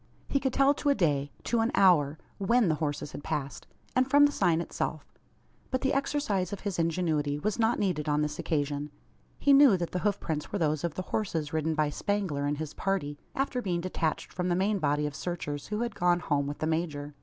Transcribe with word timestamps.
He 0.27 0.39
could 0.39 0.51
tell 0.51 0.73
to 0.73 0.89
a 0.89 0.95
day 0.95 1.31
to 1.43 1.59
an 1.59 1.69
hour 1.75 2.17
when 2.39 2.69
the 2.69 2.73
horses 2.81 3.11
had 3.11 3.23
passed; 3.23 3.67
and 3.95 4.09
from 4.09 4.25
the 4.25 4.31
sign 4.31 4.59
itself. 4.59 5.13
But 5.69 5.81
the 5.81 5.93
exercise 5.93 6.51
of 6.51 6.61
his 6.61 6.79
ingenuity 6.79 7.37
was 7.37 7.59
not 7.59 7.77
needed 7.77 8.09
on 8.09 8.23
this 8.23 8.39
occasion. 8.39 8.89
He 9.37 9.53
knew 9.53 9.77
that 9.77 9.91
the 9.91 9.99
hoof 9.99 10.19
prints 10.19 10.51
were 10.51 10.57
those 10.57 10.83
of 10.83 10.95
the 10.95 11.03
horses 11.13 11.53
ridden 11.53 11.75
by 11.75 11.91
Spangler 11.91 12.45
and 12.47 12.57
his 12.57 12.73
party 12.73 13.19
after 13.35 13.61
being 13.61 13.81
detached 13.81 14.33
from 14.33 14.47
the 14.49 14.55
main 14.55 14.79
body 14.79 15.05
of 15.05 15.13
searchers 15.13 15.67
who 15.67 15.81
had 15.81 15.93
gone 15.93 16.19
home 16.21 16.47
with 16.47 16.57
the 16.57 16.65
major. 16.65 17.13